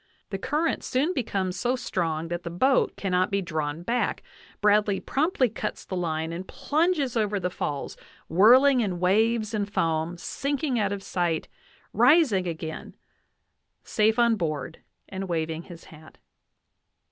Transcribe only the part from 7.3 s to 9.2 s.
the falls, whirling in